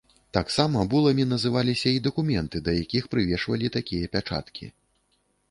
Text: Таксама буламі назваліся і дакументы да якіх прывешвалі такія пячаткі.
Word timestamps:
Таксама 0.35 0.85
буламі 0.93 1.25
назваліся 1.33 1.89
і 1.97 1.99
дакументы 2.07 2.63
да 2.69 2.75
якіх 2.83 3.03
прывешвалі 3.13 3.71
такія 3.79 4.11
пячаткі. 4.19 4.65